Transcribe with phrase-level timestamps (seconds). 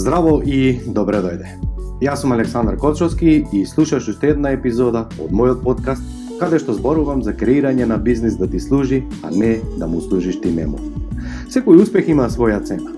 [0.00, 1.50] Здраво и добре дојде.
[2.00, 6.00] Јас сум Александар Кочовски и слушаш уште една епизода од мојот подкаст
[6.40, 10.38] каде што зборувам за креирање на бизнис да ти служи, а не да му служиш
[10.40, 10.80] ти нему.
[11.52, 12.94] Секој успех има своја цена.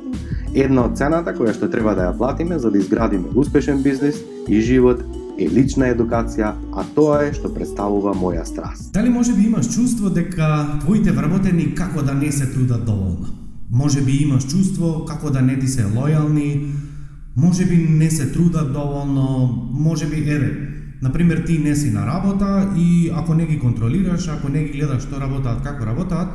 [0.55, 4.61] Една од цената која што треба да ја платиме за да изградиме успешен бизнис и
[4.61, 5.03] живот
[5.39, 8.93] е лична едукација, а тоа е што представува моја страст.
[8.95, 13.27] Дали може би имаш чувство дека твоите вработени како да не се трудат доволно?
[13.73, 16.71] Може би имаш чувство како да не ти се лојални,
[17.37, 20.69] може би не се трудат доволно, може би, еве,
[21.03, 25.03] например, ти не си на работа и ако не ги контролираш, ако не ги гледаш
[25.03, 26.29] што работаат, како работаат,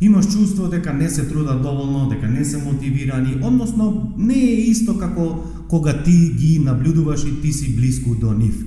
[0.00, 4.98] имаш чувство дека не се трудат доволно, дека не се мотивирани, односно не е исто
[4.98, 8.64] како кога ти ги наблюдуваш и ти си близко до нив.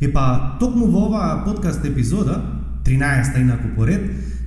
[0.00, 2.42] Епа, токму во оваа подкаст епизода,
[2.84, 4.02] 13-та инаку поред,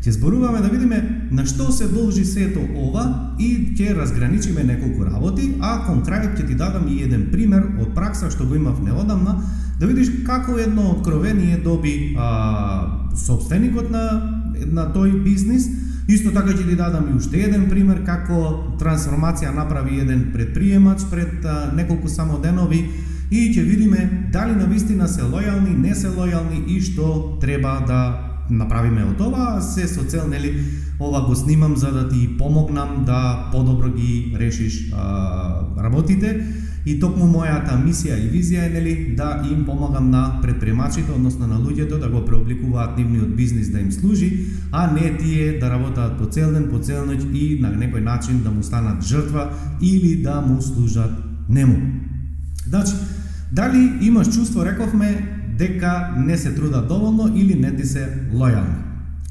[0.05, 5.55] ќе зборуваме да видиме на што се должи сето ова и ќе разграничиме неколку работи,
[5.61, 9.39] а кон крајот ќе ти дадам и еден пример од пракса што го имав неодамна,
[9.79, 14.05] да видиш како едно откровение доби а, собственикот на,
[14.65, 15.67] на тој бизнис,
[16.05, 21.41] Исто така ќе ти дадам и уште еден пример како трансформација направи еден предприемач пред
[21.41, 22.83] а, неколку само денови
[23.31, 28.01] и ќе видиме дали на вистина се лојални, не се лојални и што треба да
[28.49, 30.53] направиме од ова, се со цел нели
[30.99, 36.45] ова го снимам за да ти помогнам да подобро ги решиш а, работите
[36.85, 41.57] и токму мојата мисија и визија е нели да им помагам на предприемачите, односно на
[41.57, 46.25] луѓето да го преобликуваат нивниот бизнис да им служи, а не тие да работат по
[46.25, 49.49] цел ден, по цел ноќ и на некој начин да му станат жртва
[49.81, 51.11] или да му служат
[51.49, 51.77] нему.
[52.67, 52.93] Значи,
[53.51, 58.81] дали имаш чувство, рековме, дека не се трудат доволно или не ти се лојални.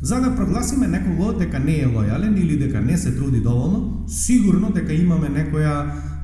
[0.03, 4.73] За да прогласиме некого дека не е лојален или дека не се труди доволно, сигурно
[4.73, 5.75] дека имаме некоја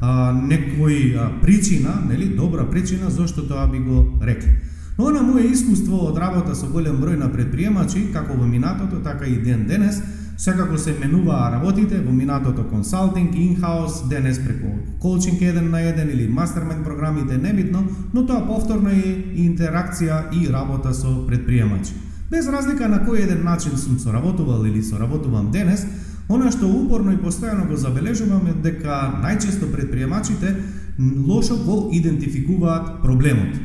[0.01, 4.53] а, некој а, причина, нели, добра причина зашто тоа би го рекле.
[4.98, 9.25] Но на моје искуство од работа со голем број на предприемачи, како во минатото, така
[9.25, 10.03] и ден денес,
[10.41, 14.71] Секако се менуваа работите во минатото консалтинг, инхаус, денес преку
[15.01, 17.83] коучинг еден на еден или мастермен програмите, небитно,
[18.15, 21.93] но тоа повторно е интеракција и работа со предприемачи.
[22.31, 25.84] Без разлика на кој еден начин сум соработувал или соработувам денес,
[26.28, 30.57] она што упорно и постојано го забележувам е дека најчесто предприемачите
[31.28, 33.61] лошо го идентификуваат проблемот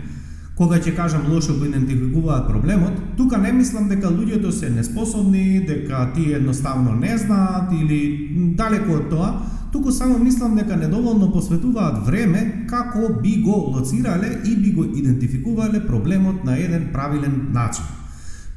[0.56, 6.12] кога ќе кажам лошо го идентификуваат проблемот, тука не мислам дека луѓето се неспособни, дека
[6.16, 9.34] тие едноставно не знаат или далеко од тоа,
[9.76, 15.86] туку само мислам дека недоволно посветуваат време како би го лоцирале и би го идентификувале
[15.88, 17.84] проблемот на еден правилен начин.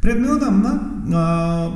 [0.03, 0.71] Пред неодамна,
[1.13, 1.23] а,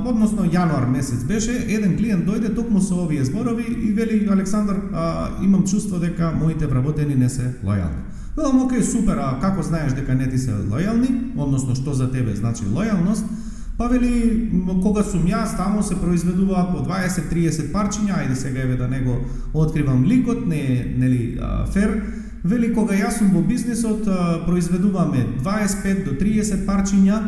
[0.07, 5.29] односно јануар месец беше, еден клиент дојде токму со овие зборови и вели Александар, а,
[5.43, 8.22] имам чувство дека моите вработени не се лојални.
[8.35, 12.33] Велам, окей, супер, а како знаеш дека не ти се лојални, односно што за тебе
[12.35, 13.27] значи лојалност?
[13.77, 14.49] Па вели,
[14.81, 19.19] кога сум јас, таму се произведува по 20-30 парчиња, ајде сега еве да него
[19.53, 21.21] откривам ликот, не е нели
[21.73, 21.93] фер.
[22.43, 24.09] Вели, кога јас сум во бизнисот,
[24.45, 27.21] произведуваме 25 до 30 парчиња,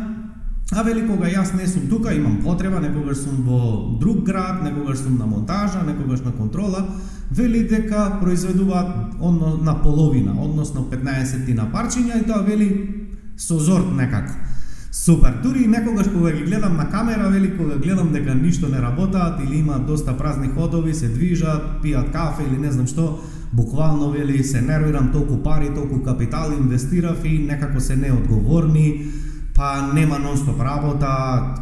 [0.74, 4.98] А вели кога јас не сум тука, имам потреба, некогаш сум во друг град, некогаш
[4.98, 6.82] сум на монтажа, некогаш на контрола,
[7.30, 12.68] вели дека произведуваат одно, на половина, односно 15 на парчиња и тоа вели
[13.36, 14.32] со зорт некако.
[14.90, 15.34] Супер.
[15.42, 19.40] Дури и некогаш кога ги гледам на камера, вели кога гледам дека ништо не работаат
[19.44, 23.20] или има доста празни ходови, се движат, пијат кафе или не знам што,
[23.52, 29.06] буквално вели се нервирам толку пари, толку капитал инвестирав и некако се неодговорни
[29.56, 31.10] па нема нонстоп работа,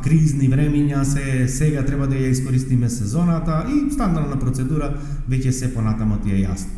[0.02, 4.90] кризни времиња се, сега треба да ја искористиме сезоната и стандардна процедура
[5.30, 6.74] веќе се понатамо ти е јасно.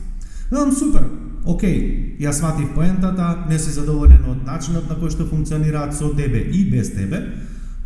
[0.50, 1.08] Велам супер,
[1.48, 6.44] окей, ја сватив поентата, не се задоволен од начинот на кој што функционираат со тебе
[6.52, 7.22] и без тебе,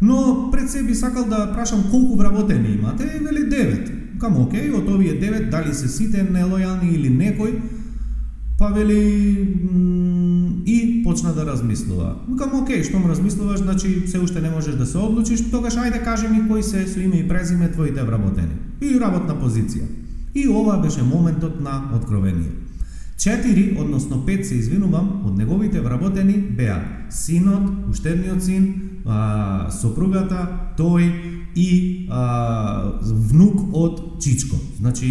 [0.00, 4.18] но пред себе сакал да прашам колку вработени имате, и вели 9.
[4.20, 7.54] Кам окей, од овие 9 дали се сите нелојални или некој,
[8.60, 9.56] па вели
[10.66, 12.16] и почна да размислува.
[12.28, 16.28] Викам, окей, му размислуваш, значи се уште не можеш да се одлучиш, тогаш ајде кажи
[16.28, 18.60] ми кои се со име и презиме твоите вработени.
[18.80, 19.88] И работна позиција.
[20.34, 22.52] И ова беше моментот на откровение.
[23.18, 31.08] Четири, односно пет се извинувам, од неговите вработени беа синот, уштедниот син, а, сопругата, тој
[31.56, 34.56] и а, внук од Чичко.
[34.76, 35.08] Значи,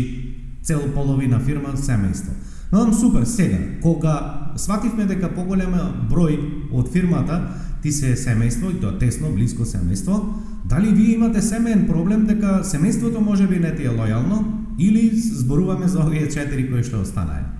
[0.61, 2.37] цел половина фирма, семејство.
[2.71, 6.37] Но супер, сега, кога свативме дека поголема број
[6.71, 7.41] од фирмата
[7.81, 10.19] ти се семејство и тоа тесно, близко семејство,
[10.69, 14.43] дали вие имате семеен проблем дека семејството може би не ти е лојално
[14.77, 17.58] или зборуваме за овие четири кои што останаа?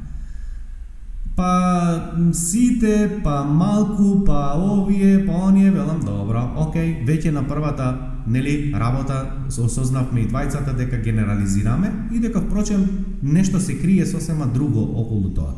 [1.40, 7.94] Па сите, па малку, па овие, па оние, велам, добро, окей, веќе на првата
[8.28, 12.84] нели работа осознавме и двајцата дека генерализираме и дека впрочем
[13.24, 15.56] нешто се крие сосема друго околу тоа.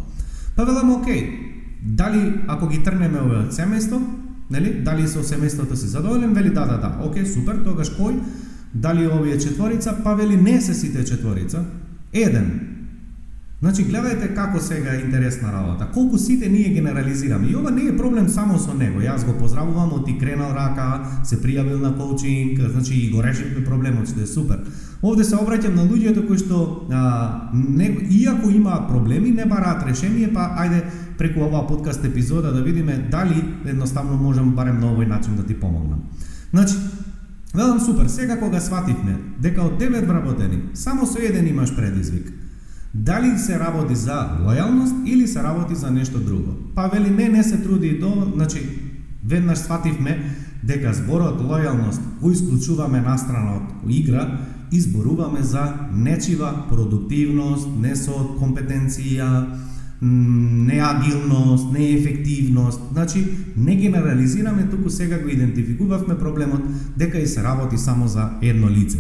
[0.56, 1.24] Па велам окей,
[1.82, 3.98] дали ако ги трнеме овој семејство,
[4.54, 8.22] нели, дали со семејството се задоволен, вели да, да, да, окей, супер, тогаш кој,
[8.74, 11.66] дали овие четворица, па вели не се сите четворица,
[12.14, 12.71] еден,
[13.62, 15.86] Значи, гледајте како сега е интересна работа.
[15.94, 17.48] Колку сите ние генерализираме.
[17.48, 19.02] И ова не е проблем само со него.
[19.06, 24.10] Јас го поздравувам, оти кренал рака, се пријавил на коучинг, значи и го решивме проблемот,
[24.10, 24.66] што е супер.
[25.04, 30.34] Овде се обраќам на луѓето кои што а, не, иако имаат проблеми, не бараат решение,
[30.34, 30.82] па ајде
[31.22, 35.54] преку оваа подкаст епизода да видиме дали едноставно можам барем на овој начин да ти
[35.54, 36.02] помогнам.
[36.50, 36.74] Значи,
[37.54, 42.34] велам супер, сега кога свативме дека од 9 вработени, само со еден имаш предизвик–
[42.94, 46.52] Дали се работи за лојалност или се работи за нешто друго?
[46.76, 48.60] Па вели не, не се труди и до, значи
[49.26, 54.40] веднаш свативме дека зборот лојалност го исклучуваме настрана од игра
[54.72, 59.48] и зборуваме за нечива продуктивност, не со компетенција,
[60.02, 62.82] неагилност, неефективност.
[62.92, 63.26] Значи,
[63.58, 66.62] не генерализираме, туку сега го идентификувавме проблемот
[66.98, 68.98] дека и се работи само за едно лице.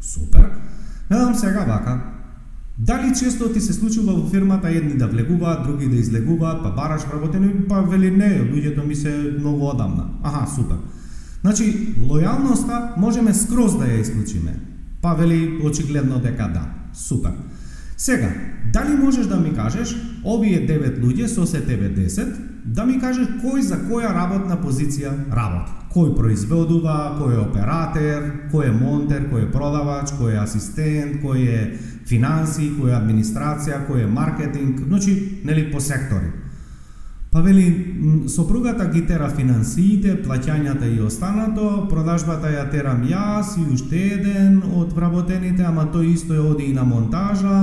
[0.00, 0.50] Супер.
[1.10, 2.13] Гледам сега вака,
[2.78, 7.02] Дали често ти се случува во фирмата едни да влегуваат, други да излегуваат, па бараш
[7.02, 10.06] вработени, па вели не, луѓето ми се многу одамна.
[10.22, 10.76] Аха, супер.
[11.40, 14.58] Значи, лојалноста можеме скроз да ја исклучиме.
[15.02, 16.66] Па вели очигледно дека да.
[16.94, 17.32] Супер.
[17.96, 18.32] Сега,
[18.72, 23.28] дали можеш да ми кажеш, овие 9 луѓе со се тебе 10, да ми кажеш
[23.42, 25.72] кој за која работна позиција работи?
[25.94, 31.44] Кој произведува, кој е оператор, кој е монтер, кој е продавач, кој е асистент, кој
[31.44, 31.60] е
[32.08, 36.32] финанси, кој е администрација, кој е маркетинг, значи, нели, по сектори.
[37.30, 44.02] Па вели, сопругата ги тера финансиите, плаќањата и останато, продажбата ја терам јас и уште
[44.18, 47.58] еден од вработените, ама тој исто ја оди и на монтажа,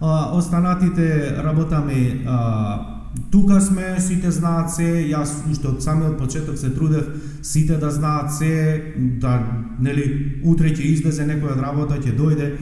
[0.00, 2.99] а, останатите работаме а,
[3.30, 7.08] тука сме, сите знаат се, јас уште од самиот почеток се трудев
[7.42, 8.82] сите да знаат се,
[9.20, 9.40] да,
[9.80, 12.54] нели, утре ќе излезе некоја од работа, ќе дојде,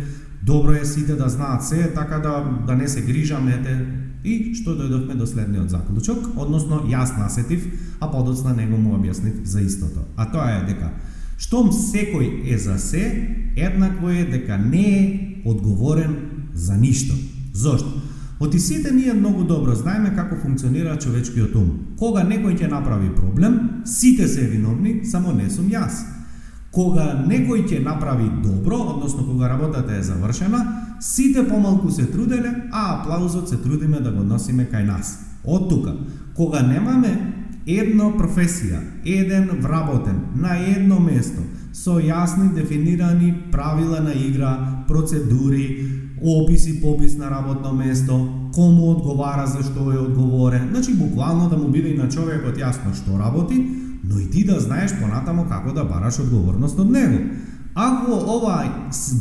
[0.48, 3.74] Добро е сите да знаат се, така да да не се грижаме ете
[4.24, 7.66] и што дојдовме до следниот заклучок, односно јас насетив,
[8.00, 10.06] а подоцна него му објаснив за истото.
[10.16, 10.88] А тоа е дека
[11.38, 13.02] штом секој е за се,
[13.56, 16.16] еднакво е дека не е одговорен
[16.54, 17.14] за ништо.
[17.52, 18.07] Зошто?
[18.40, 21.70] Оти сите ние многу добро знаеме како функционира човечкиот ум.
[21.98, 26.04] Кога некој ќе направи проблем, сите се виновни, само не сум јас.
[26.70, 30.60] Кога некој ќе направи добро, односно кога работата е завршена,
[31.00, 35.18] сите помалку се труделе, а аплаузот се трудиме да го носиме кај нас.
[35.44, 35.96] Од тука,
[36.36, 37.10] кога немаме
[37.66, 41.42] една професија, еден вработен, на едно место,
[41.72, 45.66] со јасни дефинирани правила на игра, процедури,
[46.24, 51.56] опис и попис на работно место, кому одговара за што е одговорен, значи буквално да
[51.56, 53.58] му биде и на човекот јасно што работи,
[54.04, 57.18] но и ти да знаеш понатамо како да бараш одговорност од него.
[57.78, 58.70] Ако овај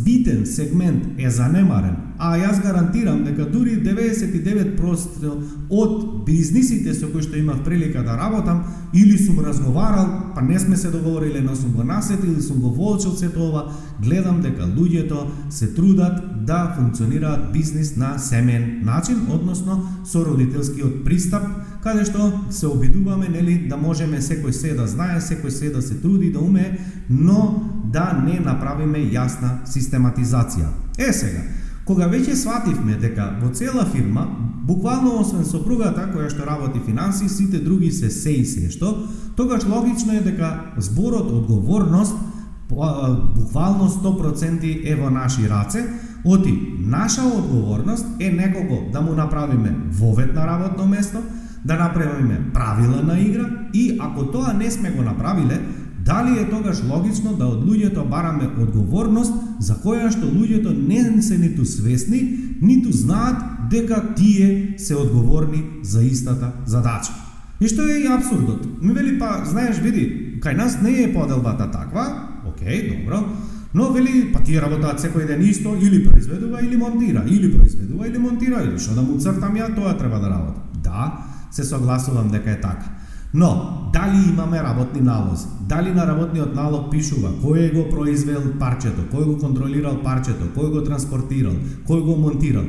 [0.01, 5.33] битен сегмент е занемарен, а јас гарантирам дека дури 99%
[5.69, 5.91] од
[6.25, 8.63] бизнисите со кои што имав прилика да работам,
[8.97, 12.73] или сум разговарал, па не сме се договориле, но сум го насетил или сум го
[12.73, 13.67] волчил сето ова,
[14.01, 21.45] гледам дека луѓето се трудат да функционираат бизнис на семен начин, односно со родителскиот пристап,
[21.87, 25.81] Така каде што се обидуваме нели да можеме секој се да знае, секој се да
[25.81, 26.79] се труди да уме,
[27.09, 30.67] но да не направиме јасна систематизација.
[30.99, 31.45] Е сега,
[31.87, 34.25] кога веќе свативме дека во цела фирма,
[34.67, 39.07] буквално освен сопругата која што работи финанси, сите други се се и се што,
[39.39, 42.19] тогаш логично е дека зборот одговорност
[42.67, 45.87] буквално 100% е во наши раце,
[46.25, 51.23] оти наша одговорност е некого да му направиме вовет на работно место,
[51.67, 55.59] да направиме правила на игра и ако тоа не сме го направиле,
[56.07, 61.35] Дали е тогаш логично да од луѓето бараме одговорност за која што луѓето не се
[61.37, 62.21] ниту свесни,
[62.61, 67.11] ниту знаат дека тие се одговорни за истата задача.
[67.59, 68.63] И што е и абсурдот.
[68.81, 72.07] Ми вели па, знаеш, види, кај нас не е поделбата таква,
[72.47, 73.25] окей, добро,
[73.73, 78.17] но вели, па тие работаат секој ден исто, или произведува, или монтира, или произведува, или
[78.17, 80.61] монтира, или што да му цртам ја, тоа треба да работи.
[80.87, 81.11] Да,
[81.51, 82.97] се согласувам дека е така.
[83.33, 85.45] Но, дали имаме работни налози?
[85.69, 90.81] Дали на работниот налог пишува кој го произвел парчето, кој го контролирал парчето, кој го
[90.81, 92.65] транспортирал, кој го монтирал?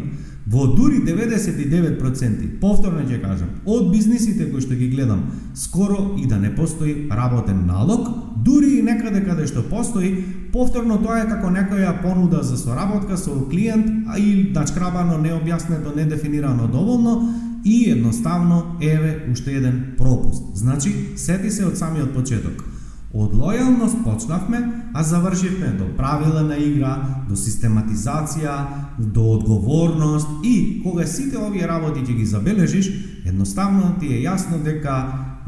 [0.48, 6.38] Во дури 99%, повторно ќе кажам, од бизнисите кои што ги гледам, скоро и да
[6.40, 8.08] не постои работен налог,
[8.44, 13.36] дури и некаде каде што постои, повторно тоа е како некоја понуда за соработка со
[13.50, 17.28] клиент, а и начкрабано, необјаснето, недефинирано доволно,
[17.64, 20.42] и едноставно еве уште еден пропуст.
[20.54, 22.64] Значи, сети се од самиот почеток.
[23.08, 24.58] Од лојалност почнавме,
[24.94, 28.56] а завршивме до правила на игра, до систематизација,
[28.98, 32.90] до одговорност и кога сите овие работи ќе ги забележиш,
[33.24, 34.96] едноставно ти е јасно дека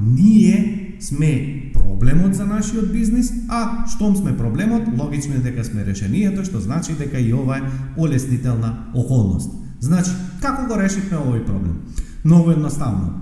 [0.01, 6.45] ние сме проблемот за нашиот бизнис, а штом сме проблемот, логично е дека сме решението,
[6.45, 9.53] што значи дека и ова е олеснителна околност.
[9.81, 10.11] Значи,
[10.43, 11.81] како го решивме овој проблем?
[12.25, 13.17] Многу едноставно.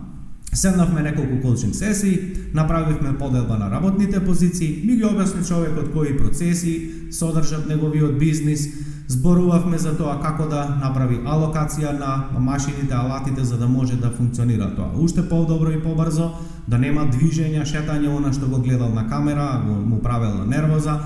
[0.53, 6.73] Седнавме неколку коучинг сесии, направивме поделба на работните позиции, ми ги објасни човекот кои процеси
[7.12, 8.65] содржат неговиот бизнис,
[9.09, 14.75] зборувавме за тоа како да направи алокација на машините, алатите за да може да функционира
[14.75, 16.31] тоа уште подобро и побрзо,
[16.67, 20.99] да нема движења, шетање, она што го гледал на камера, го му правел нервоза,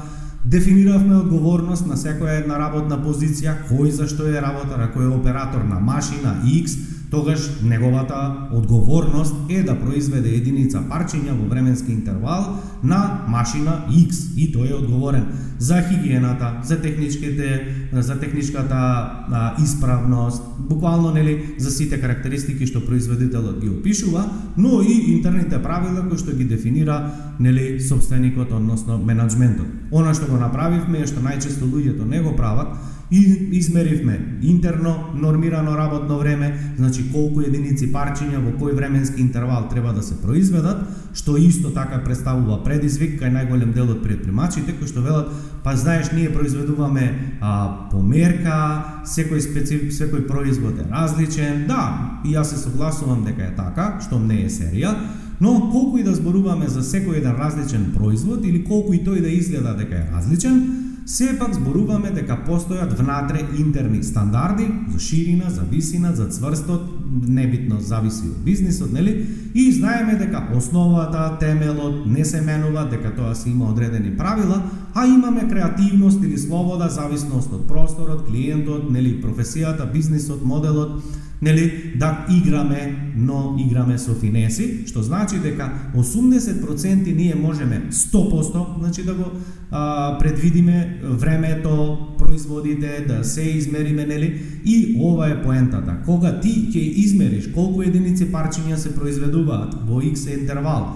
[0.44, 5.62] Дефиниравме одговорност на секоја една работна позиција, кој за што е работар, кој е оператор
[5.62, 6.74] на машина X,
[7.12, 14.46] тогаш неговата одговорност е да произведе единица парчиња во временски интервал на машина X и
[14.54, 15.26] тој е одговорен
[15.58, 23.60] за хигиената, за техничките, за техничката а, исправност, буквално нели за сите карактеристики што производителот
[23.60, 24.24] ги опишува,
[24.56, 29.68] но и интерните правила кои што ги дефинира нели собственикот, односно менеджментот.
[29.92, 32.72] Она што го направивме е што најчесто луѓето не го прават,
[33.12, 39.92] и измеривме интерно нормирано работно време, значи колку единици парчиња во кој временски интервал треба
[39.92, 45.04] да се произведат, што исто така представува предизвик кај најголем дел од предпримачите кои што
[45.04, 45.28] велат
[45.62, 51.66] па знаеш ние произведуваме а, по мерка, секој специ, секој производ е различен.
[51.68, 54.94] Да, и јас се согласувам дека е така, што не е серија,
[55.40, 59.28] но колку и да зборуваме за секој еден различен производ или колку и тој да
[59.28, 66.12] изгледа дека е различен, Сепак зборуваме дека постојат внатре интерни стандарди за ширина, за висина,
[66.14, 66.84] за цврстот,
[67.28, 69.26] небитно зависи од бизнисот, нели?
[69.54, 74.62] И знаеме дека основата, темелот не се менува, дека тоа се има одредени правила,
[74.94, 81.02] а имаме креативност или слобода, зависност од просторот, клиентот, нели, професијата, бизнисот, моделот,
[81.42, 89.02] нели, да играме, но играме со финеси, што значи дека 80% ние можеме 100%, значи
[89.02, 89.24] да го
[89.70, 95.96] а, предвидиме времето, производите, да се измериме, нели, и ова е поентата.
[96.06, 100.94] Кога ти ќе измериш колку единици парчиња се произведуваат во X интервал,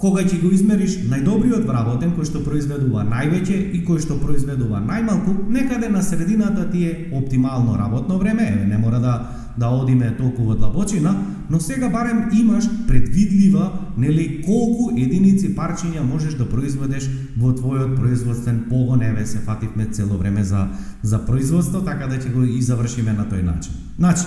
[0.00, 5.36] кога ќе го измериш најдобриот вработен кој што произведува највеќе и кој што произведува најмалку,
[5.48, 10.44] некаде на средината ти е оптимално работно време, еве не мора да да одиме толку
[10.44, 11.14] во длабочина,
[11.50, 18.64] но сега барем имаш предвидлива, нели, колку единици парчиња можеш да произведеш во твојот производствен
[18.68, 20.68] погон, еве се фативме цело време за
[21.02, 23.72] за производство, така да ќе го и завршиме на тој начин.
[23.98, 24.24] Значи,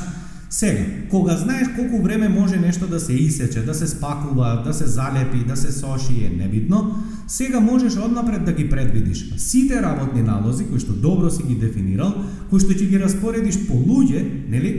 [0.49, 4.87] Сега, кога знаеш колку време може нешто да се исече, да се спакува, да се
[4.87, 6.95] залепи, да се соши, е небитно,
[7.27, 12.13] сега можеш однапред да ги предвидиш сите работни налози кои што добро си ги дефинирал,
[12.49, 14.71] кои што ќе ги распоредиш по луѓе, нели?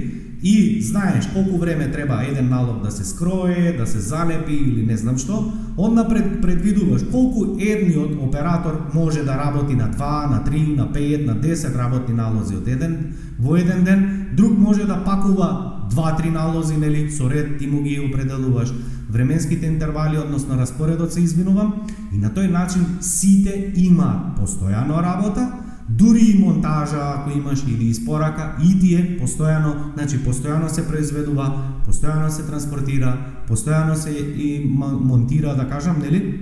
[0.43, 4.97] И знаеш колку време треба еден налог да се скрое, да се залепи или не
[4.97, 10.87] знам што, однапред предвидуваш колку едниот оператор може да работи на 2, на 3, на
[10.93, 16.31] 5, на 10 работни налози од еден во еден ден, друг може да пакува два-три
[16.31, 18.73] налози, нели, со ред ти му ги определуваш.
[19.11, 21.75] Временските интервали, односно распоредот се извинувам,
[22.13, 25.49] и на тој начин сите има постојано работа,
[25.89, 31.49] дури и монтажа ако имаш или испорака, и тие постојано, значи постојано се произведува,
[31.87, 33.17] постојано се транспортира,
[33.49, 36.41] постојано се и монтира, да кажам, нели?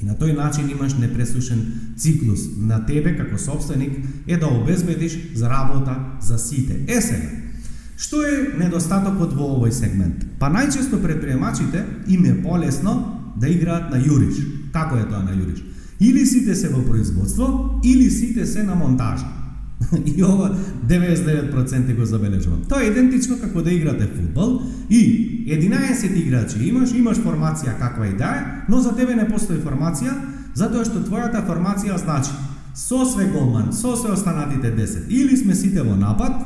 [0.00, 2.40] И на тој начин имаш непресушен циклус.
[2.58, 6.84] На тебе како собственик е да обезбедиш за работа за сите.
[6.88, 7.30] Е сега,
[7.96, 10.26] што е недостатокот во овој сегмент?
[10.38, 12.94] Па најчесто предприемачите им е полесно
[13.40, 14.38] да играат на јуриш.
[14.72, 15.73] Како е тоа на јуриш?
[16.00, 19.26] Или сите се во производство, или сите се на монтажа.
[20.16, 20.56] И ова
[20.88, 22.64] 99% го забележувам.
[22.68, 25.00] Тоа е идентично како да играте фудбал и
[25.48, 30.14] 11 играчи имаш, имаш формација каква и да е, но за тебе не постои формација,
[30.54, 32.32] затоа што твојата формација значи
[32.74, 35.08] со све голман, со све останатите 10.
[35.08, 36.42] Или сме сите во напад,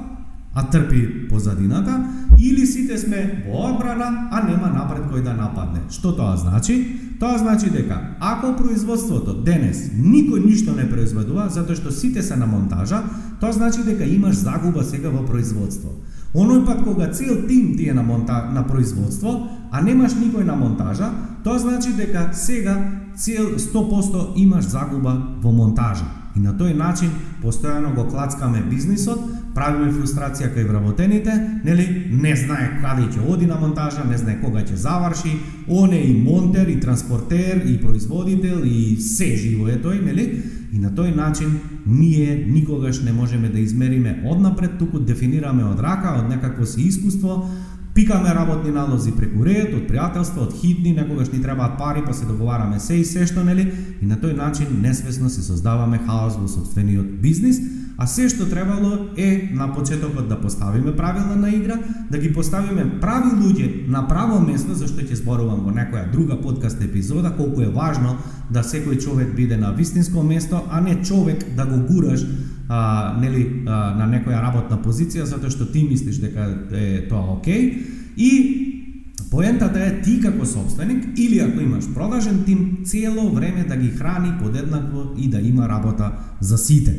[0.55, 2.05] а трпи позадината,
[2.39, 5.85] или сите сме во одбрана, а нема напред кој да нападне.
[5.91, 7.08] Што тоа значи?
[7.19, 12.47] Тоа значи дека ако производството денес никој ништо не произведува затоа што сите се на
[12.47, 13.03] монтажа,
[13.41, 15.91] тоа значи дека имаш загуба сега во производство.
[16.35, 20.55] Оној пат кога цел тим ти е на, монта, на производство, а немаш никој на
[20.55, 21.11] монтажа,
[21.45, 22.77] тоа значи дека сега
[23.17, 26.07] цел 100% имаш загуба во монтажа.
[26.37, 27.11] И на тој начин
[27.43, 29.19] постојано го клацкаме бизнисот,
[29.59, 31.35] правиме фрустрација кај вработените,
[31.67, 35.35] нели, не знае каде ќе оди на монтажа, не знае кога ќе заврши,
[35.69, 40.29] он е и монтер, и транспортер, и производител, и се живо е тој, нели?
[40.73, 46.15] И на тој начин ние никогаш не можеме да измериме однапред, туку дефинираме од рака,
[46.21, 47.43] од некакво си искуство,
[47.99, 52.29] Пикаме работни налози преку ред, од пријателство, од хитни, некогаш ни требаат пари, па се
[52.29, 53.65] договараме се и се што, нели?
[53.99, 57.59] И на тој начин несвесно се создаваме хаос во собствениот бизнис,
[57.99, 61.79] а се што требало е на почетокот да поставиме правила на игра,
[62.11, 66.79] да ги поставиме прави луѓе на право место, зашто ќе зборувам во некоја друга подкаст
[66.83, 68.15] епизода, колку е важно
[68.55, 72.23] да секој човек биде на вистинско место, а не човек да го гураш
[72.69, 77.83] а, нели, а, на некоја работна позиција затоа што ти мислиш дека е тоа окей
[78.17, 78.31] и
[79.31, 84.39] поентата е ти како собственик или ако имаш продажен тим цело време да ги храни
[84.39, 86.95] подеднакво и да има работа за сите.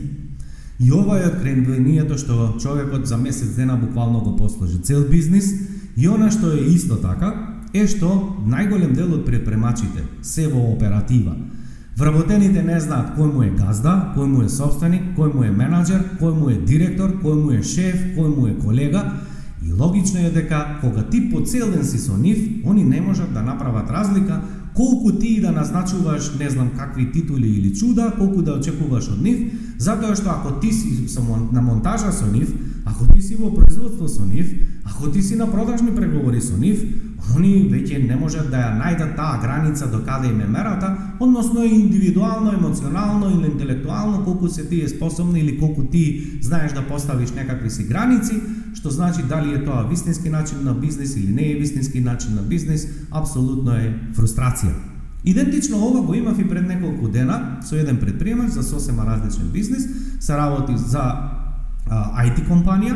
[0.79, 5.53] И ова е откренението што човекот за месец дена буквално го посложи цел бизнис
[5.97, 11.35] и она што е исто така е што најголем дел од предпремачите се во оператива
[11.99, 16.05] Вработените не знаат кој му е газда, кој му е собственик, кој му е менаџер,
[16.21, 19.01] кој му е директор, кој му е шеф, кој му е колега.
[19.67, 23.33] И логично е дека кога ти по цел ден си со нив, они не можат
[23.33, 24.39] да направат разлика
[24.79, 29.39] колку ти да назначуваш не знам какви титули или чуда, колку да очекуваш од нив,
[29.75, 31.19] затоа што ако ти си
[31.51, 32.53] на монтажа со нив,
[32.87, 34.53] ако ти си во производство со нив,
[34.87, 36.85] ако ти си на продажни преговори со нив,
[37.35, 41.63] они веќе не можат да ја најдат таа граница до каде им е мерата, односно
[41.63, 47.31] индивидуално, емоционално или интелектуално колку се ти е способна или колку ти знаеш да поставиш
[47.31, 48.41] некакви си граници,
[48.73, 52.41] што значи дали е тоа вистински начин на бизнес или не е вистински начин на
[52.41, 54.73] бизнес, апсолутно е фрустрација.
[55.25, 59.87] Идентично ова го имав и пред неколку дена со еден предприемач за сосема различен бизнес,
[60.19, 61.03] се работи за
[61.89, 62.95] а, IT компанија,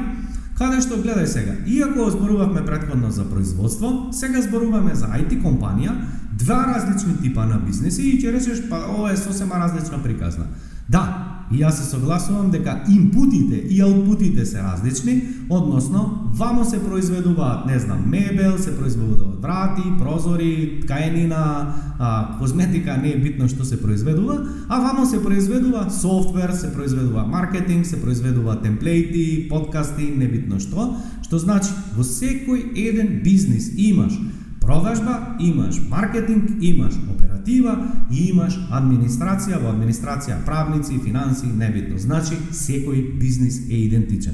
[0.53, 5.95] Каде што гледај сега, иако зборувавме предходно за производство, сега зборуваме за IT компанија,
[6.37, 10.45] два различни типа на бизнеси и ќе речеш па ова е сосема различна приказна.
[10.89, 17.65] Да, И јас се согласувам дека импутите и аутпутите се различни, односно, вамо се произведуваат,
[17.65, 23.81] не знам, мебел, се произведуваат врати, прозори, ткаенина, а, козметика, не е битно што се
[23.81, 24.39] произведува,
[24.69, 30.95] а вамо се произведува софтвер, се произведува маркетинг, се произведува темплейти, подкасти, не битно што,
[31.21, 34.15] што значи во секој еден бизнис имаш
[34.63, 36.95] продажба, имаш маркетинг, имаш
[37.43, 37.77] оператива
[38.11, 41.97] и имаш администрација, во администрација правници, финанси, небитно.
[41.97, 44.33] Значи, секој бизнис е идентичен.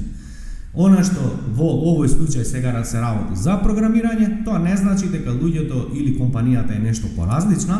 [0.74, 1.20] Она што
[1.56, 6.76] во овој случај сега се работи за програмирање, тоа не значи дека луѓето или компанијата
[6.76, 7.78] е нешто поразлична,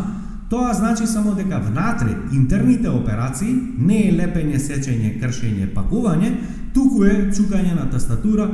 [0.51, 6.33] тоа значи само дека внатре интерните операции не е лепење, сечење, кршење, пакување,
[6.75, 8.51] туку е чукање на тастатура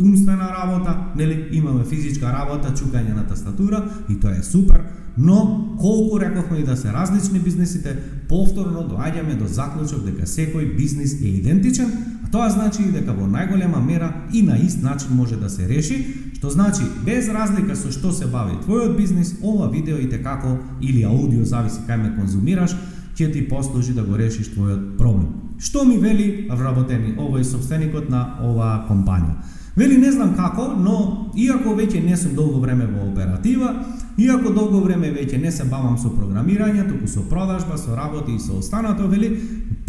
[0.00, 4.82] умствена работа, нели имаме физичка работа, чукање на тастатура и тоа е супер,
[5.18, 7.96] но колку рековме и да се различни бизнисите,
[8.28, 11.90] повторно доаѓаме до заклучок дека секој бизнис е идентичен,
[12.24, 15.68] а тоа значи и дека во најголема мера и на ист начин може да се
[15.68, 16.04] реши,
[16.36, 21.02] што значи без разлика со што се бави твојот бизнис, ова видео и како или
[21.04, 22.76] аудио зависи кај ме конзумираш,
[23.16, 25.56] ќе ти послужи да го решиш твојот проблем.
[25.58, 29.40] Што ми вели вработени овој собственикот на оваа компанија?
[29.76, 33.74] Вели не знам како, но иако веќе не сум долго време во оператива,
[34.16, 38.40] иако долго време веќе не се бавам со програмирање, туку со продажба, со работи и
[38.40, 39.28] со останато, вели,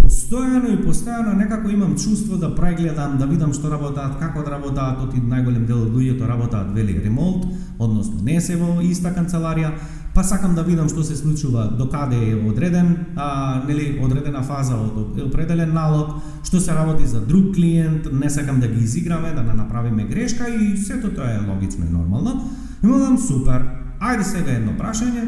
[0.02, 5.06] постојано и постојано некако имам чувство да прегледам, да видам што работаат, како да работаат,
[5.08, 7.47] оти најголем дел од луѓето работаат вели ремонт,
[7.80, 9.71] односно не се во иста канцеларија,
[10.18, 14.74] па сакам да видам што се случува, до каде е одреден, а, нели, одредена фаза
[14.74, 19.44] од определен налог, што се работи за друг клиент, не сакам да ги изиграме, да
[19.46, 22.50] не направиме грешка и сето тоа е логично и нормално.
[22.84, 23.62] И му супер.
[24.02, 25.22] Ајде сега едно прашање.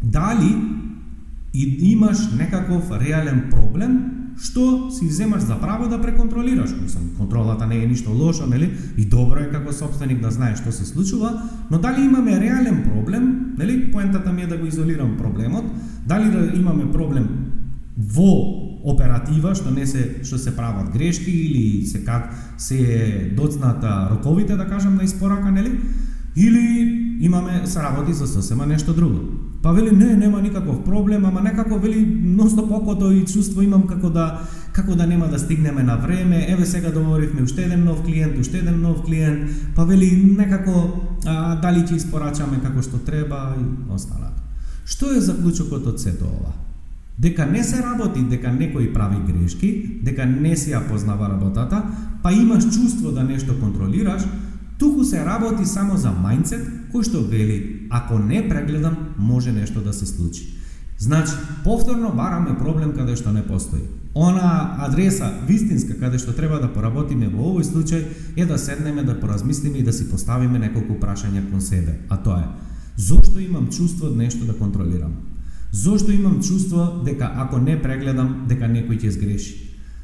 [0.00, 0.48] Дали
[1.92, 6.70] имаш некаков реален проблем што си земаш за право да преконтролираш.
[6.82, 8.70] Мислам, контролата не е ништо лошо, нели?
[8.96, 13.54] И добро е како собственик да знаеш што се случува, но дали имаме реален проблем,
[13.58, 13.90] нели?
[13.92, 15.64] Поентата ми е да го изолирам проблемот,
[16.06, 17.28] дали да имаме проблем
[17.96, 18.30] во
[18.84, 24.68] оператива што не се што се прават грешки или се как се доцната роковите да
[24.68, 25.80] кажам на испорака, нели?
[26.36, 29.45] Или имаме се работи за сосема нешто друго.
[29.66, 34.10] Па вели не, нема никаков проблем, ама некако вели ностоп окото и чувство имам како
[34.10, 34.38] да
[34.72, 38.58] како да нема да стигнеме на време, еве сега договоривме уште еден нов клиент, уште
[38.58, 44.30] еден нов клиент, па вели некако а, дали ќе испорачаме како што треба и остана.
[44.84, 46.54] Што е заклучокот од сето ова?
[47.18, 51.82] дека не се работи, дека некој прави грешки, дека не си ја познава работата,
[52.22, 54.22] па имаш чувство да нешто контролираш,
[54.78, 59.92] туку се работи само за мајнцет кој што вели, ако не прегледам, може нешто да
[59.92, 60.56] се случи.
[60.98, 61.32] Значи,
[61.64, 63.84] повторно бараме проблем каде што не постои.
[64.14, 69.18] Она адреса вистинска каде што треба да поработиме во овој случај е да седнеме да
[69.20, 72.48] поразмислиме и да си поставиме неколку прашања кон себе, а тоа е
[72.96, 75.12] зошто имам чувство нешто да контролирам?
[75.72, 79.54] Зошто имам чувство дека ако не прегледам, дека некој ќе сгреши?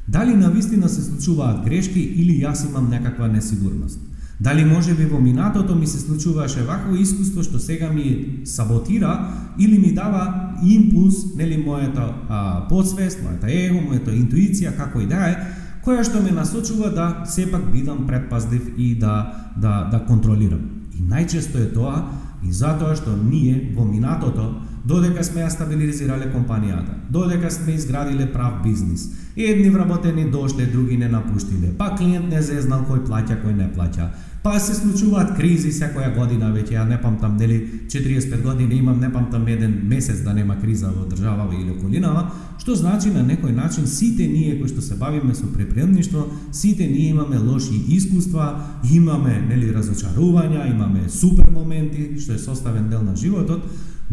[0.07, 3.99] Дали на вистина се случуваат грешки или јас имам некаква несигурност?
[4.43, 9.79] Дали може би во минатото ми се случуваше вакво искуство што сега ми саботира или
[9.79, 15.37] ми дава импулс, нели мојата а, подсвест, мојата его, мојата интуиција, како и да е,
[15.85, 19.15] која што ме насочува да сепак бидам предпазлив и да,
[19.55, 20.67] да, да контролирам.
[20.91, 22.03] И најчесто е тоа
[22.43, 24.49] и затоа што ние во минатото
[24.83, 29.09] додека сме ја стабилизирале компанијата, додека сме изградиле прав бизнис.
[29.35, 34.09] Едни вработени дошле, други не напуштиле, па клиент не зезнал кој плаќа, кој не плаќа.
[34.43, 39.07] Па се случуваат кризи секоја година, веќе ја не памтам, нели 45 години имам, не
[39.11, 42.25] памтам еден месец да нема криза во државава или околинава,
[42.59, 47.15] што значи на некој начин сите ние кои што се бавиме со преприемништво, сите ние
[47.15, 48.59] имаме лоши искуства,
[48.91, 53.63] имаме нели разочарувања, имаме супер моменти што е составен дел на животот,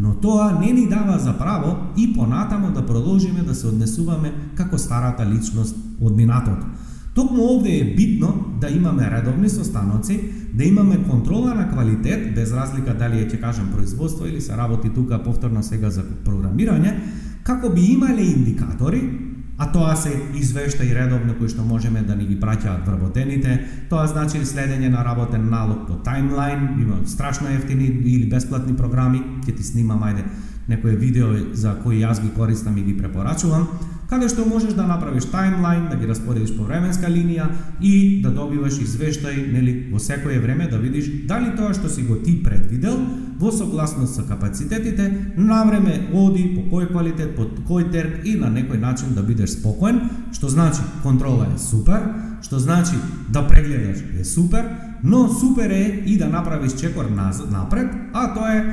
[0.01, 4.79] но тоа не ни дава за право и понатамо да продолжиме да се однесуваме како
[4.79, 6.67] старата личност од минатото.
[7.15, 10.21] Токму овде е битно да имаме редовни состаноци,
[10.55, 14.89] да имаме контрола на квалитет, без разлика дали е, ќе кажам, производство или се работи
[14.95, 16.95] тука повторно сега за програмирање,
[17.43, 19.03] како би имале индикатори
[19.61, 23.59] а тоа се извешта и редовно кои што можеме да ни ги праќаат вработените.
[23.91, 29.57] Тоа значи следење на работен налог по таймлайн, има страшно ефтини или бесплатни програми, ќе
[29.57, 30.25] ти снимам ајде
[30.71, 33.67] некое видео за кои јас ги користам и ги препорачувам,
[34.11, 37.47] каде што можеш да направиш таймлайн, да ги распоредиш по временска линија
[37.81, 42.19] и да добиваш извештај, нели, во секое време да видиш дали тоа што си го
[42.23, 42.99] ти предвидел
[43.41, 48.51] во согласност со капацитетите, на време оди по кој квалитет, под кој терк и на
[48.53, 50.03] некој начин да бидеш спокоен,
[50.33, 52.95] што значи контрола е супер, што значи
[53.29, 54.65] да прегледаш е супер,
[55.05, 57.05] но супер е и да направиш чекор
[57.51, 58.65] напред, а тоа е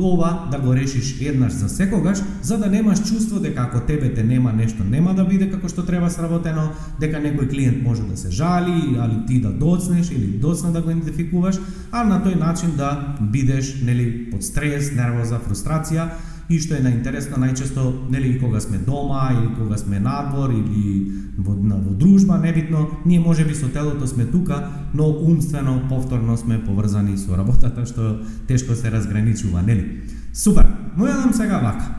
[0.00, 4.24] ова да го решиш еднаш за секогаш, за да немаш чувство дека ако тебе те
[4.24, 6.68] нема нешто нема да биде како што треба сработено,
[7.00, 10.90] дека некој клиент може да се жали, али ти да доцнеш или доцна да го
[10.90, 11.56] идентификуваш,
[11.92, 16.10] а на тој начин да бидеш нели под стрес, нервоза, фрустрација
[16.48, 21.12] и што е наинтересно најчесто нели и кога сме дома или кога сме надвор или
[21.38, 26.36] во, на, во дружба, небитно, ние може би со телото сме тука, но умствено повторно
[26.36, 30.06] сме поврзани со работата што тешко се разграничува, нели?
[30.32, 30.66] Супер.
[30.96, 31.90] Му јадам сега вака.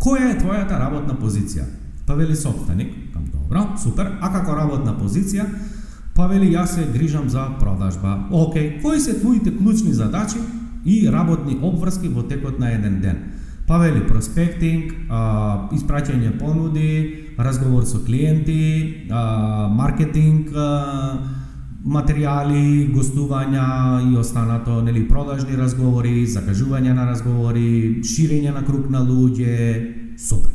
[0.00, 1.66] Која е твојата работна позиција?
[2.06, 4.12] Па вели собственик, кам добро, супер.
[4.20, 5.46] А како работна позиција?
[6.16, 8.28] Па вели јас се грижам за продажба.
[8.32, 10.38] Океј, кои се твоите клучни задачи
[10.84, 13.18] и работни обврски во текот на еден ден?
[13.66, 21.18] Павели, проспектинг, а, испраќање понуди, разговор со клиенти, а, маркетинг, а,
[21.86, 23.66] материјали, гостувања
[24.12, 30.52] и останато, нели продажни разговори, закажување на разговори, ширење на круг на луѓе, супер.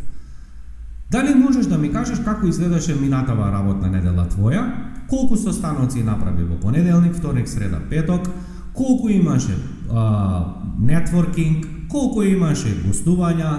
[1.11, 4.63] Дали можеш да ми кажеш како изгледаше минатава работна недела твоја?
[5.09, 8.29] Колку состаноци направи во понеделник, вторник, среда, петок?
[8.73, 9.57] Колку имаше
[9.91, 11.80] а, нетворкинг?
[11.91, 13.51] Колку имаше гостувања,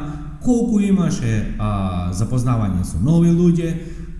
[0.42, 3.74] колку имаше а, запознавање со нови луѓе,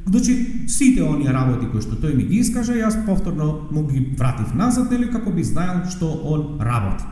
[0.07, 4.55] Значи, сите оние работи кои што тој ми ги искаже, јас повторно му ги вратив
[4.55, 7.05] назад, нели, како би знаел што он работи.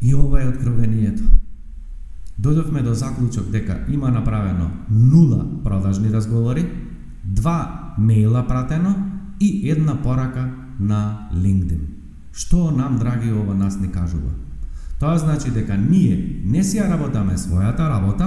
[0.00, 1.24] И ова е откровението.
[2.38, 6.68] Додовме до заклучок дека има направено нула продажни разговори,
[7.24, 8.94] два мейла пратено
[9.40, 11.80] и една порака на LinkedIn.
[12.32, 14.30] Што нам, драги, ова нас не кажува?
[14.98, 18.26] Тоа значи дека ние не си ја работаме својата работа,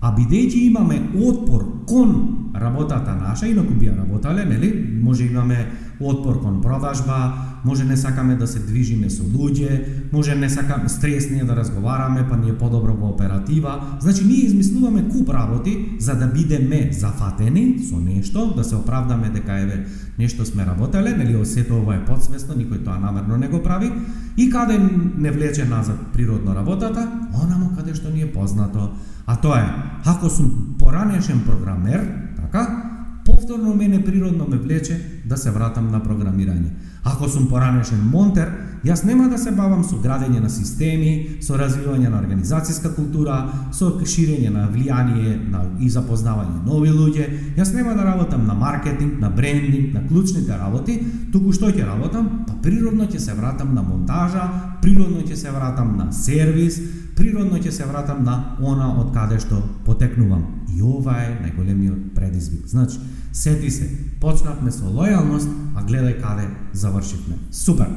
[0.00, 2.14] а бидејќи имаме отпор кон
[2.54, 4.72] работата наша, инаку би ја работале, нели?
[5.02, 5.66] Може имаме
[6.08, 7.32] отпор кон продажба,
[7.64, 12.36] може не сакаме да се движиме со луѓе, може не сакаме стресни да разговараме, па
[12.36, 13.98] ни е подобро во оператива.
[14.00, 19.60] Значи ние измислуваме куп работи за да бидеме зафатени со нешто, да се оправдаме дека
[19.60, 19.86] еве
[20.18, 23.92] нешто сме работеле, нели сето ова е подсвесно, никој тоа намерно не го прави.
[24.36, 24.78] И каде
[25.18, 27.08] не влече назад природно работата,
[27.44, 28.90] онамо каде што ни е познато.
[29.26, 29.68] А тоа е,
[30.04, 32.91] ако сум поранешен програмер, Така,
[33.24, 36.70] повторно мене природно ме влече да се вратам на програмирање.
[37.04, 38.50] Ако сум поранешен монтер,
[38.86, 43.36] јас нема да се бавам со градење на системи, со развивање на организацијска култура,
[43.74, 47.26] со ширење на влијание на и запознавање нови луѓе.
[47.58, 51.00] Јас нема да работам на маркетинг, на брендинг, на клучните работи,
[51.32, 52.44] туку што ќе работам?
[52.46, 54.48] Па природно ќе се вратам на монтажа,
[54.82, 56.78] природно ќе се вратам на сервис,
[57.16, 60.64] природно ќе се вратам на она од каде што потекнувам.
[60.72, 62.66] И ова е најголемиот предизвик.
[62.66, 62.98] Значи,
[63.32, 63.88] сети се,
[64.20, 67.38] почнавме со лојалност, а гледај каде завршивме.
[67.50, 67.88] Супер.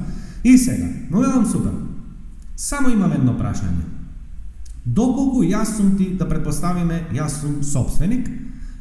[0.44, 1.72] И сега, но велам супер.
[2.56, 3.84] Само имам едно прашање.
[4.86, 8.30] Доколку јас сум ти, да предпоставиме, јас сум собственик,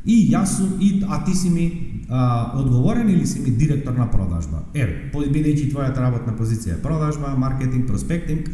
[0.05, 1.67] и јас сум, и, а ти си ми
[2.09, 4.63] а, одговорен или си ми директор на продажба.
[4.75, 8.51] Еве, бидејќи твојата работна позиција е продажба, маркетинг, проспектинг,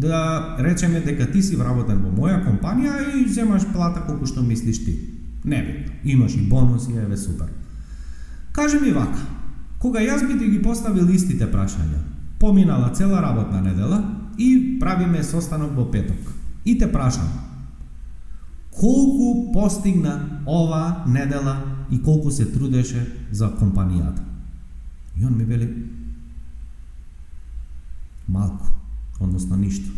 [0.00, 4.80] да речеме дека ти си вработен во моја компанија и земаш плата колку што мислиш
[4.84, 4.94] ти.
[5.44, 5.92] Не битно.
[6.04, 7.48] Имаш и бонуси, еве супер.
[8.52, 9.20] Кажи ми вака,
[9.78, 12.00] кога јас би ти ги поставил истите прашања,
[12.40, 14.00] поминала цела работна недела
[14.38, 16.32] и правиме состанок во петок.
[16.64, 17.28] И те прашам,
[18.72, 21.56] колку постигна ова недела
[21.90, 24.22] и колку се трудеше за компанијата?
[25.16, 25.74] И он ми вели,
[28.28, 28.79] малку
[29.20, 29.90] односно ништо.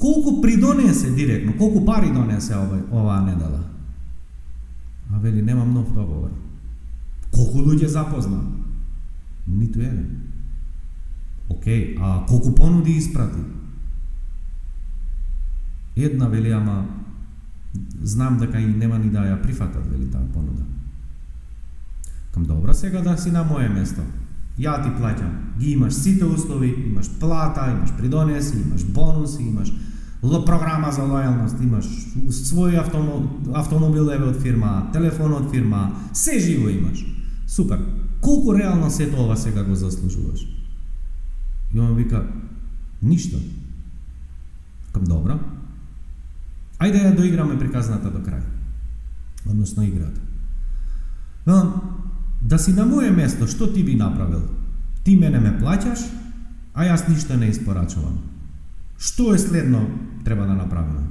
[0.00, 3.64] Колку придонесе директно, колку пари донесе ова, оваа недела?
[5.10, 6.30] А вели, немам нов договор.
[7.30, 8.42] Колку луѓе запозна?
[9.46, 10.22] Ниту еден.
[11.48, 13.40] Океј, а колку понуди испрати?
[15.96, 16.86] Една вели, ама
[18.02, 20.64] знам дека и нема ни да ја прифатат, вели таа понуда.
[22.34, 24.02] Кам добро, сега да си на моје место
[24.58, 25.58] Ја ти плаќам.
[25.58, 29.72] Ги имаш сите услови, имаш плата, имаш придонеси, имаш бонуси, имаш
[30.46, 31.84] програма за лојалност, имаш
[32.30, 32.78] свој
[33.54, 37.04] автомобил еве од фирма, телефон од фирма, се живо имаш.
[37.46, 37.78] Супер.
[38.20, 40.46] Колку реално се тоа сега го заслужуваш?
[41.74, 42.24] И он вика,
[43.02, 43.36] ништо.
[44.92, 45.38] Кам добро.
[46.78, 48.40] Ајде ја доиграме приказната до крај.
[49.50, 50.20] Односно играта.
[51.46, 51.93] Велам,
[52.54, 54.44] Да си на моје место, што ти би направил?
[55.02, 56.04] Ти мене ме плаќаш,
[56.70, 58.20] а јас ништо не испорачувам.
[58.94, 59.80] Што е следно
[60.22, 61.02] треба да направиме?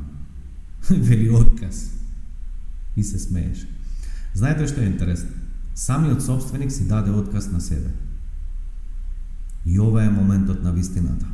[0.89, 1.89] Вели отказ.
[2.95, 3.67] И се смееш.
[4.33, 5.35] Знаете што е интересно?
[5.75, 7.91] Самиот собственик си даде отказ на себе.
[9.65, 11.27] И ова е моментот на вистината.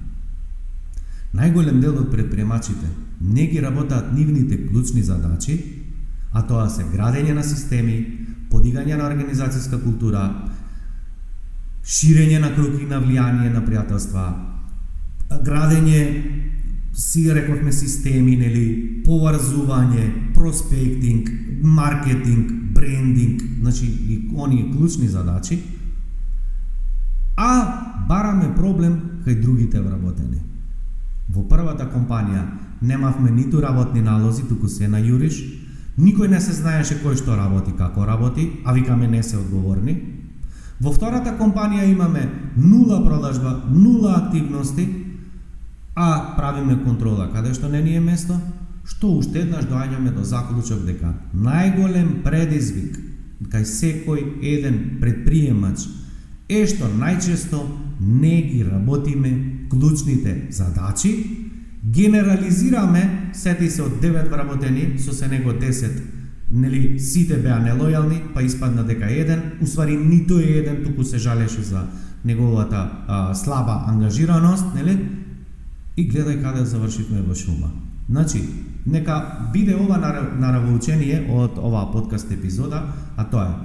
[1.37, 2.89] Најголем дел од предприемачите
[3.21, 5.85] не ги работаат нивните клучни задачи,
[6.33, 10.23] а тоа се градење на системи, подигање на организацијска култура,
[11.85, 14.25] ширење на круги на влијание на пријателства,
[15.45, 16.01] градење
[16.99, 21.29] си рековме системи, нели, поврзување, проспектинг,
[21.63, 25.61] маркетинг, брендинг, значи и оние клучни задачи,
[27.37, 30.41] а бараме проблем кај другите вработени.
[31.29, 32.43] Во првата компанија
[32.81, 35.37] немавме ниту работни налози, туку се на јуриш,
[35.99, 39.97] Никој не се знаеше кој што работи, како работи, а викаме не се одговорни.
[40.79, 42.23] Во втората компанија имаме
[42.55, 44.87] нула продажба, нула активности,
[45.95, 48.39] а правиме контрола каде што не ни е место,
[48.87, 52.95] што уште еднаш доаѓаме до заклучок дека најголем предизвик
[53.51, 55.83] кај секој еден предприемач
[56.47, 57.59] е што најчесто
[57.99, 59.31] не ги работиме
[59.69, 61.11] клучните задачи
[61.83, 66.01] Генерализираме, сети се од 9 вработени, со се него 10,
[66.51, 71.61] нели, сите беа нелојални, па испадна дека еден, усвари нито е еден, туку се жалеше
[71.61, 71.85] за
[72.25, 74.97] неговата а, слаба ангажираност, нели?
[75.95, 77.71] И гледај каде завршивме во шума.
[78.09, 78.43] Значи,
[78.85, 79.97] нека биде ова
[80.39, 82.83] наравоучение од оваа подкаст епизода,
[83.17, 83.55] а тоа е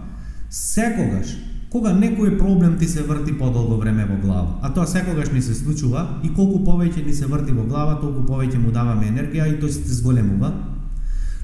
[0.51, 1.35] секогаш
[1.75, 4.61] кога некој проблем ти се врти подолго време во глава.
[4.63, 8.23] А тоа секогаш ни се случува и колку повеќе ни се врти во глава, толку
[8.29, 10.53] повеќе му даваме енергија и тој се зголемува.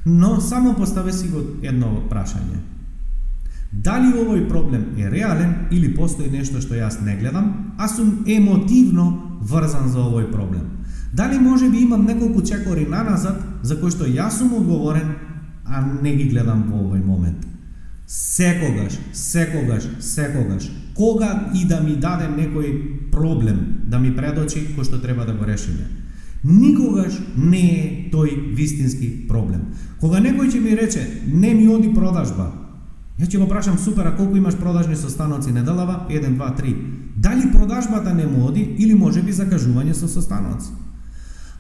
[0.06, 2.62] Но само поставе си го едно прашање.
[3.72, 9.40] Дали овој проблем е реален или постои нешто што јас не гледам, а сум емотивно
[9.42, 10.86] врзан за овој проблем?
[11.12, 15.10] Дали може би имам неколку чекори наназад за кои што јас сум одговорен,
[15.66, 17.46] а не ги гледам во овој момент?
[18.12, 22.72] Секогаш, секогаш, секогаш, кога и да ми даде некој
[23.12, 25.86] проблем да ми предочи кој што треба да го решиме.
[26.42, 29.78] Никогаш не е тој вистински проблем.
[30.02, 32.50] Кога некој ќе ми рече, не ми оди продажба,
[33.14, 36.08] ја ќе го прашам, супер, а колку имаш продажни состаноци неделава?
[36.10, 36.76] 1, 2, 3.
[37.14, 40.74] Дали продажбата не му оди или може би закажување со состаноци?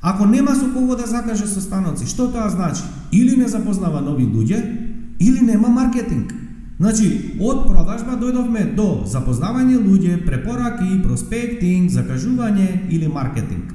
[0.02, 2.82] Ако нема со кого да закаже состаноци, што тоа значи?
[3.12, 4.89] Или не запознава нови луѓе,
[5.20, 6.32] или нема маркетинг.
[6.80, 13.74] Значи, од продажба дојдовме до запознавање луѓе, препораки, проспектинг, закажување или маркетинг.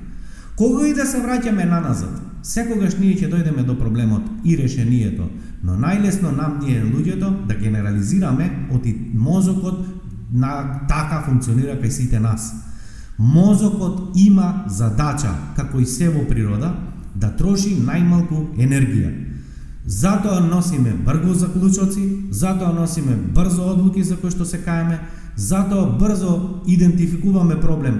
[0.58, 5.30] Кога и да се враќаме на назад, секогаш ние ќе дојдеме до проблемот и решението,
[5.64, 9.86] но најлесно нам ние луѓето да генерализираме оти мозокот
[10.34, 12.54] на така функционира кај сите нас.
[13.18, 16.74] Мозокот има задача, како и се во природа,
[17.16, 19.35] да троши најмалку енергија.
[19.88, 24.98] Затоа носиме брго заклучоци, затоа носиме брзо одлуки за кои што се каеме,
[25.38, 28.00] затоа брзо идентификуваме проблем,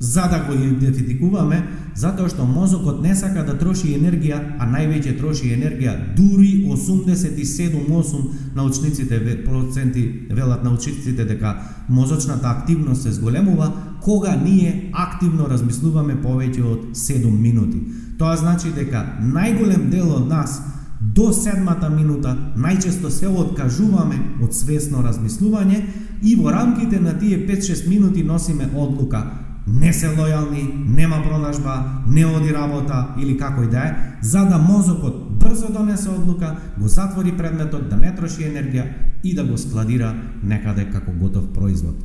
[0.00, 1.58] за да го идентификуваме,
[1.94, 9.44] затоа што мозокот не сака да троши енергија, а највеќе троши енергија, дури 87,8 научниците
[9.44, 11.52] проценти велат научниците дека
[11.88, 17.82] мозочната активност се зголемува кога ние активно размислуваме повеќе од 7 минути.
[18.18, 20.60] Тоа значи дека најголем дел од нас
[21.00, 25.82] до седмата минута најчесто се откажуваме од свесно размислување
[26.22, 29.24] и во рамките на тие 5-6 минути носиме одлука
[29.66, 30.62] не се лојални,
[30.94, 36.08] нема продажба, не оди работа или како и да е, за да мозокот брзо донесе
[36.08, 38.86] одлука, го затвори предметот, да не троши енергија
[39.24, 41.96] и да го складира некаде како готов производ.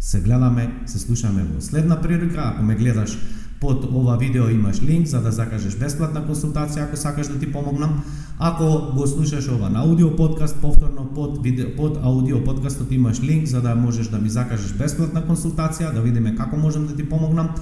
[0.00, 3.18] Се гледаме, се слушаме во следна прилика, ако ме гледаш
[3.62, 8.00] Под ова видео имаш линк за да закажеш бесплатна консултација ако сакаш да ти помогнам.
[8.38, 13.46] Ако го слушаш ова на аудио подкаст, повторно под видео, под аудио подкастот имаш линк
[13.46, 17.54] за да можеш да ми закажеш бесплатна консултација, да видиме како можам да ти помогнам.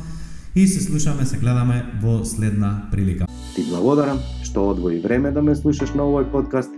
[0.54, 3.26] И се слушаме, се гледаме во следна прилика.
[3.54, 6.72] Ти благодарам што одвои време да ме слушаш на овој подкаст.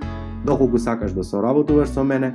[0.47, 2.35] Доколку сакаш да соработуваш со мене,